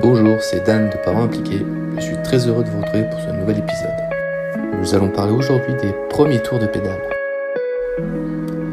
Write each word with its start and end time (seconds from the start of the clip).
Bonjour, 0.00 0.40
c'est 0.40 0.64
Dan 0.64 0.90
de 0.90 0.96
Parents 0.96 1.24
Impliqués. 1.24 1.66
Je 1.96 2.00
suis 2.00 2.16
très 2.22 2.46
heureux 2.46 2.62
de 2.62 2.70
vous 2.70 2.80
retrouver 2.80 3.02
pour 3.10 3.18
ce 3.18 3.30
nouvel 3.32 3.58
épisode. 3.58 3.96
Nous 4.78 4.94
allons 4.94 5.08
parler 5.08 5.32
aujourd'hui 5.32 5.74
des 5.74 5.92
premiers 6.08 6.40
tours 6.40 6.60
de 6.60 6.66
pédale. 6.66 7.02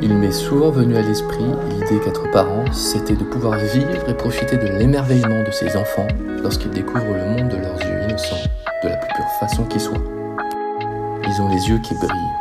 Il 0.04 0.14
m'est 0.14 0.32
souvent 0.32 0.70
venu 0.70 0.96
à 0.96 1.02
l'esprit 1.02 1.44
l'idée 1.72 2.00
qu'être 2.06 2.30
parent, 2.32 2.64
c'était 2.72 3.16
de 3.16 3.24
pouvoir 3.24 3.58
vivre 3.58 4.08
et 4.08 4.14
profiter 4.14 4.58
de 4.58 4.68
l'émerveillement 4.78 5.42
de 5.42 5.50
ses 5.50 5.76
enfants 5.76 6.06
lorsqu'ils 6.44 6.70
découvrent 6.70 7.16
le 7.16 7.26
monde 7.26 7.50
de 7.50 7.58
leurs 7.58 7.82
yeux 7.82 8.04
innocents, 8.08 8.48
de 8.84 8.90
la 8.90 8.98
plus 8.98 9.16
pure 9.16 9.26
façon 9.40 9.64
qui 9.64 9.80
soit. 9.80 9.98
Ils 11.28 11.42
ont 11.42 11.50
les 11.50 11.70
yeux 11.70 11.80
qui 11.80 11.96
brillent. 11.96 12.36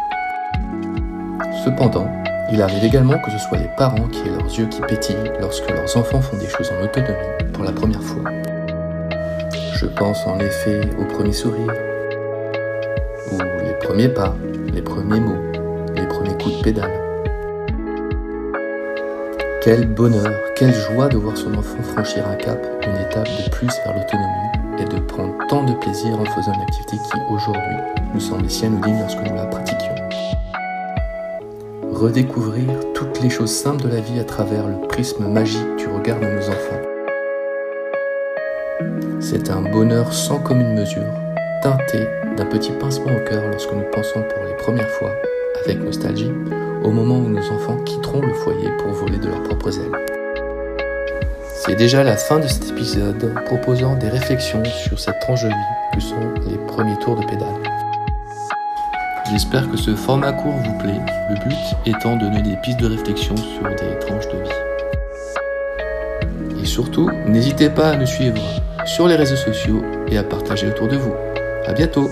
Cependant, 1.65 2.13
il 2.53 2.61
arrive 2.61 2.85
également 2.85 3.19
que 3.19 3.31
ce 3.31 3.39
soit 3.39 3.57
les 3.57 3.71
parents 3.79 4.09
qui 4.09 4.29
aient 4.29 4.33
leurs 4.33 4.59
yeux 4.59 4.67
qui 4.67 4.83
pétillent 4.83 5.33
lorsque 5.41 5.71
leurs 5.71 5.97
enfants 5.97 6.21
font 6.21 6.37
des 6.37 6.49
choses 6.49 6.71
en 6.79 6.85
autonomie 6.85 7.17
pour 7.55 7.65
la 7.65 7.73
première 7.73 8.03
fois. 8.03 8.34
Je 9.85 9.89
pense 9.91 10.27
en 10.27 10.39
effet 10.39 10.81
au 10.99 11.05
premier 11.05 11.35
sourire, 11.35 11.75
ou 13.31 13.37
les 13.37 13.75
premiers 13.87 14.09
pas, 14.09 14.35
les 14.73 14.81
premiers 14.81 15.21
mots, 15.21 15.43
les 15.95 16.07
premiers 16.07 16.33
coups 16.43 16.57
de 16.57 16.63
pédale. 16.63 16.91
Quel 19.61 19.87
bonheur, 19.87 20.33
quelle 20.57 20.73
joie 20.73 21.09
de 21.09 21.19
voir 21.19 21.37
son 21.37 21.53
enfant 21.53 21.83
franchir 21.83 22.27
un 22.27 22.35
cap, 22.37 22.67
une 22.83 22.97
étape 22.97 23.29
de 23.29 23.51
plus 23.51 23.69
vers 23.85 23.95
l'autonomie 23.95 24.79
et 24.79 24.85
de 24.87 25.01
prendre 25.01 25.35
tant 25.51 25.65
de 25.65 25.75
plaisir 25.75 26.19
en 26.19 26.25
faisant 26.25 26.55
une 26.55 26.63
activité 26.63 26.97
qui 26.97 27.21
aujourd'hui 27.31 27.77
nous 28.15 28.21
semble 28.21 28.49
sienne 28.49 28.77
ou 28.77 28.85
digne 28.87 29.01
lorsque 29.01 29.21
nous 29.21 29.37
la 29.37 29.45
pratiquions. 29.45 29.95
Redécouvrir 31.93 32.71
toutes 32.95 33.21
les 33.21 33.29
choses 33.29 33.53
simples 33.53 33.83
de 33.83 33.89
la 33.89 34.01
vie 34.01 34.19
à 34.19 34.25
travers 34.25 34.67
le 34.67 34.89
prisme 34.89 35.27
magique 35.27 35.77
du 35.77 35.89
regard 35.89 36.21
de 36.21 36.27
nos 36.27 36.49
enfants. 36.49 36.84
C'est 39.27 39.49
un 39.49 39.63
bonheur 39.63 40.13
sans 40.13 40.39
commune 40.39 40.75
mesure, 40.75 41.07
teinté 41.63 42.07
d'un 42.37 42.45
petit 42.45 42.73
pincement 42.73 43.17
au 43.17 43.21
cœur 43.21 43.43
lorsque 43.51 43.73
nous 43.73 43.91
pensons 43.91 44.23
pour 44.23 44.45
les 44.47 44.55
premières 44.59 44.91
fois, 44.91 45.13
avec 45.65 45.83
nostalgie, 45.83 46.31
au 46.83 46.91
moment 46.91 47.17
où 47.17 47.29
nos 47.31 47.51
enfants 47.51 47.79
quitteront 47.87 48.21
le 48.21 48.35
foyer 48.35 48.69
pour 48.77 48.93
voler 48.93 49.17
de 49.17 49.29
leurs 49.29 49.43
propres 49.45 49.81
ailes. 49.81 49.99
C'est 51.55 51.75
déjà 51.75 52.05
la 52.05 52.19
fin 52.19 52.39
de 52.39 52.47
cet 52.47 52.69
épisode 52.69 53.33
proposant 53.47 53.95
des 53.95 54.11
réflexions 54.11 54.63
sur 54.67 55.01
cette 55.01 55.21
tranche 55.21 55.45
de 55.45 55.49
vie 55.49 55.55
que 55.95 56.01
sont 56.01 56.35
les 56.47 56.59
premiers 56.67 56.99
tours 56.99 57.17
de 57.17 57.25
pédale. 57.25 57.49
J'espère 59.31 59.71
que 59.71 59.79
ce 59.79 59.95
format 59.95 60.33
court 60.33 60.53
vous 60.53 60.79
plaît, 60.81 61.01
le 61.31 61.37
but 61.49 61.57
étant 61.87 62.17
de 62.17 62.27
donner 62.27 62.43
des 62.43 62.57
pistes 62.57 62.81
de 62.81 62.89
réflexion 62.89 63.39
sur 63.39 63.63
des 63.63 63.99
tranches 64.01 64.29
de 64.29 64.43
vie. 64.43 64.51
Et 66.63 66.67
surtout, 66.67 67.11
n'hésitez 67.27 67.71
pas 67.71 67.89
à 67.89 67.97
nous 67.97 68.05
suivre 68.05 68.43
sur 68.87 69.09
les 69.09 69.17
réseaux 69.17 69.37
sociaux 69.37 69.83
et 70.09 70.19
à 70.19 70.23
partager 70.23 70.67
autour 70.67 70.89
de 70.89 70.97
vous. 70.97 71.15
À 71.67 71.73
bientôt! 71.73 72.11